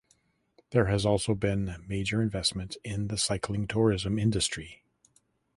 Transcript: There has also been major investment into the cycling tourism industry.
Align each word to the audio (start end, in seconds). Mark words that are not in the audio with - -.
There 0.71 0.85
has 0.85 1.05
also 1.05 1.35
been 1.35 1.75
major 1.87 2.23
investment 2.23 2.75
into 2.83 3.05
the 3.07 3.17
cycling 3.19 3.67
tourism 3.67 4.17
industry. 4.17 4.81